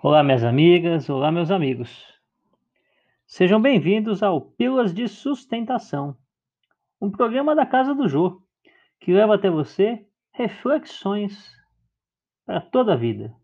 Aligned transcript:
Olá, 0.00 0.22
minhas 0.22 0.44
amigas, 0.44 1.10
olá, 1.10 1.32
meus 1.32 1.50
amigos. 1.50 2.06
Sejam 3.26 3.60
bem-vindos 3.60 4.22
ao 4.22 4.40
Pílulas 4.40 4.94
de 4.94 5.08
Sustentação, 5.08 6.16
um 7.00 7.10
programa 7.10 7.52
da 7.52 7.66
Casa 7.66 7.92
do 7.96 8.08
Jô, 8.08 8.40
que 9.00 9.12
leva 9.12 9.34
até 9.34 9.50
você 9.50 10.06
reflexões 10.30 11.52
para 12.46 12.60
toda 12.60 12.92
a 12.92 12.96
vida. 12.96 13.34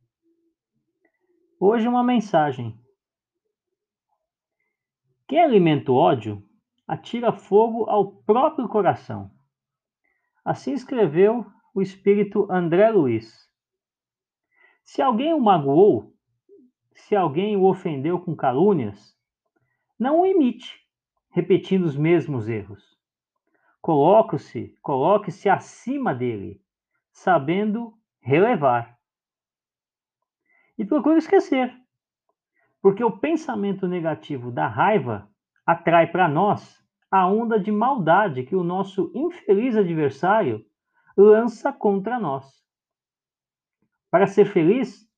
Hoje, 1.59 1.88
uma 1.88 2.04
mensagem. 2.04 2.79
Quem 5.27 5.41
alimenta 5.41 5.91
o 5.91 5.96
ódio 5.96 6.41
atira 6.86 7.32
fogo 7.32 7.91
ao 7.91 8.12
próprio 8.23 8.68
coração. 8.68 9.29
Assim 10.45 10.73
escreveu 10.73 11.45
o 11.75 11.82
espírito 11.82 12.46
André 12.48 12.93
Luiz. 12.93 13.50
Se 14.84 15.02
alguém 15.02 15.34
o 15.34 15.41
magoou, 15.41 16.13
se 16.95 17.16
alguém 17.16 17.57
o 17.57 17.65
ofendeu 17.65 18.21
com 18.21 18.34
calúnias, 18.34 19.16
não 19.98 20.21
o 20.21 20.27
imite, 20.27 20.80
repetindo 21.30 21.84
os 21.84 21.97
mesmos 21.97 22.48
erros. 22.48 22.98
Coloque-se, 23.80 24.77
coloque-se 24.80 25.48
acima 25.48 26.15
dele, 26.15 26.62
sabendo 27.12 27.93
relevar. 28.20 28.98
E 30.79 30.84
procure 30.84 31.19
esquecer, 31.19 31.75
porque 32.80 33.05
o 33.05 33.19
pensamento 33.19 33.87
negativo 33.87 34.51
da 34.51 34.67
raiva 34.67 35.29
atrai 35.67 36.11
para 36.11 36.29
nós 36.29 36.83
a 37.11 37.27
onda 37.27 37.61
de 37.61 37.70
maldade 37.70 38.42
que 38.42 38.56
o 38.56 38.65
nosso 38.65 39.12
infeliz 39.15 39.77
adversário 39.77 40.65
lança 41.17 41.73
contra 41.73 42.19
nós. 42.19 42.65
Para 44.11 44.27
ser 44.27 44.47
feliz, 44.47 45.09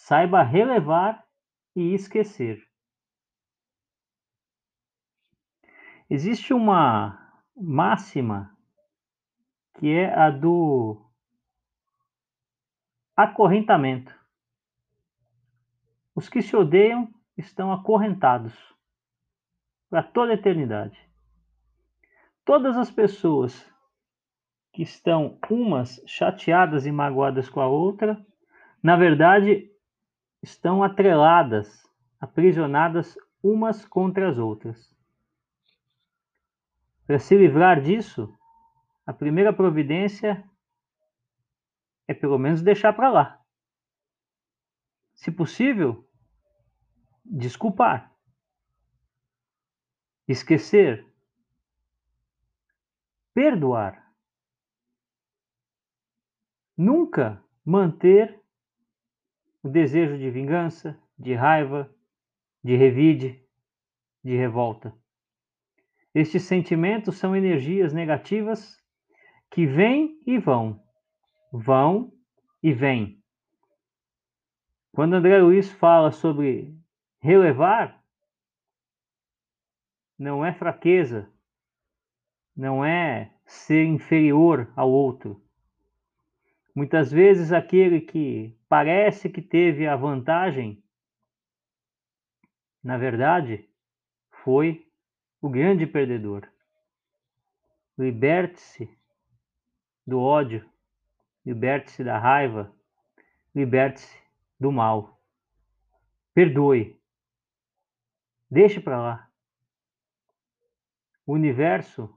Saiba 0.00 0.42
relevar 0.42 1.24
e 1.76 1.94
esquecer. 1.94 2.66
Existe 6.08 6.52
uma 6.54 7.16
máxima 7.54 8.56
que 9.78 9.88
é 9.88 10.12
a 10.12 10.30
do 10.30 11.06
acorrentamento. 13.14 14.18
Os 16.14 16.28
que 16.28 16.42
se 16.42 16.56
odeiam 16.56 17.12
estão 17.36 17.70
acorrentados 17.70 18.54
para 19.88 20.02
toda 20.02 20.32
a 20.32 20.34
eternidade. 20.34 20.98
Todas 22.44 22.76
as 22.76 22.90
pessoas 22.90 23.70
que 24.72 24.82
estão 24.82 25.38
umas 25.50 26.02
chateadas 26.06 26.86
e 26.86 26.90
magoadas 26.90 27.50
com 27.50 27.60
a 27.60 27.68
outra, 27.68 28.26
na 28.82 28.96
verdade, 28.96 29.69
estão 30.42 30.82
atreladas, 30.82 31.86
aprisionadas 32.20 33.16
umas 33.42 33.84
contra 33.84 34.30
as 34.30 34.38
outras. 34.38 34.94
Para 37.06 37.18
se 37.18 37.36
livrar 37.36 37.80
disso, 37.80 38.32
a 39.06 39.12
primeira 39.12 39.52
providência 39.52 40.48
é 42.06 42.14
pelo 42.14 42.38
menos 42.38 42.62
deixar 42.62 42.92
para 42.92 43.10
lá. 43.10 43.44
Se 45.14 45.30
possível, 45.30 46.08
desculpar, 47.24 48.12
esquecer, 50.26 51.06
perdoar. 53.34 54.12
Nunca 56.76 57.42
manter 57.64 58.39
o 59.62 59.68
desejo 59.68 60.16
de 60.16 60.30
vingança, 60.30 60.98
de 61.18 61.34
raiva, 61.34 61.92
de 62.62 62.76
revide, 62.76 63.42
de 64.24 64.36
revolta. 64.36 64.94
Estes 66.14 66.42
sentimentos 66.44 67.18
são 67.18 67.36
energias 67.36 67.92
negativas 67.92 68.82
que 69.50 69.66
vêm 69.66 70.20
e 70.26 70.38
vão, 70.38 70.82
vão 71.52 72.12
e 72.62 72.72
vêm. 72.72 73.22
Quando 74.92 75.14
André 75.14 75.38
Luiz 75.38 75.70
fala 75.70 76.10
sobre 76.10 76.76
relevar, 77.20 78.02
não 80.18 80.44
é 80.44 80.52
fraqueza, 80.52 81.30
não 82.56 82.84
é 82.84 83.32
ser 83.46 83.84
inferior 83.84 84.70
ao 84.76 84.90
outro, 84.90 85.42
Muitas 86.74 87.10
vezes 87.10 87.52
aquele 87.52 88.00
que 88.00 88.56
parece 88.68 89.28
que 89.28 89.42
teve 89.42 89.86
a 89.86 89.96
vantagem, 89.96 90.82
na 92.82 92.96
verdade, 92.96 93.68
foi 94.44 94.88
o 95.40 95.48
grande 95.48 95.86
perdedor. 95.86 96.48
Liberte-se 97.98 98.88
do 100.06 100.20
ódio, 100.20 100.68
liberte-se 101.44 102.04
da 102.04 102.18
raiva, 102.18 102.74
liberte-se 103.54 104.16
do 104.58 104.70
mal. 104.70 105.20
Perdoe. 106.32 106.98
Deixe 108.50 108.80
para 108.80 109.00
lá. 109.00 109.30
O 111.26 111.34
universo 111.34 112.12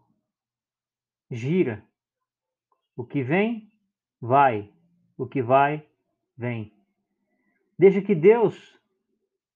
gira. 1.29 1.85
O 2.95 3.03
que 3.05 3.23
vem 3.23 3.72
vai, 4.23 4.71
o 5.17 5.27
que 5.27 5.41
vai, 5.41 5.85
vem. 6.37 6.73
Deixa 7.77 8.01
que 8.01 8.15
Deus, 8.15 8.79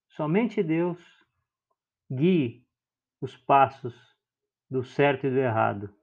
somente 0.09 0.61
Deus, 0.61 0.99
guie 2.11 2.67
os 3.21 3.37
passos 3.37 3.95
do 4.69 4.83
certo 4.83 5.25
e 5.25 5.29
do 5.29 5.37
errado. 5.37 5.95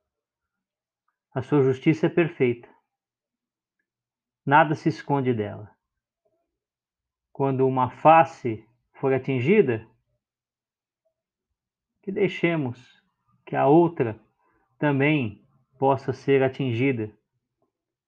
A 1.35 1.43
sua 1.43 1.61
justiça 1.61 2.07
é 2.07 2.09
perfeita. 2.09 2.67
Nada 4.47 4.75
se 4.75 4.89
esconde 4.89 5.35
dela. 5.35 5.71
Quando 7.35 7.67
uma 7.67 7.91
face 7.91 8.67
for 8.95 9.13
atingida, 9.13 9.87
que 12.03 12.11
deixemos 12.11 13.05
que 13.45 13.55
a 13.55 13.67
outra 13.67 14.19
também 14.79 15.47
possa 15.79 16.15
ser 16.15 16.43
atingida 16.43 17.15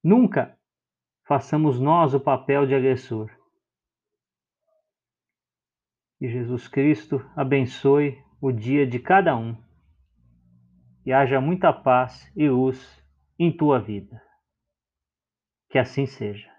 Nunca 0.06 0.56
façamos 1.26 1.80
nós 1.80 2.14
o 2.14 2.20
papel 2.20 2.64
de 2.64 2.76
agressor. 2.76 3.28
E 6.20 6.28
Jesus 6.28 6.68
Cristo 6.68 7.18
abençoe 7.34 8.16
o 8.40 8.52
dia 8.52 8.86
de 8.86 9.00
cada 9.00 9.36
um 9.36 9.60
e 11.04 11.12
haja 11.12 11.40
muita 11.40 11.72
paz 11.72 12.32
e 12.36 12.48
luz 12.48 13.04
em 13.36 13.50
tua 13.50 13.80
vida. 13.80 14.22
Que 15.70 15.76
assim 15.76 16.06
seja. 16.06 16.55